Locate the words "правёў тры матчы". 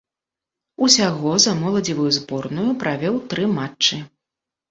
2.85-4.01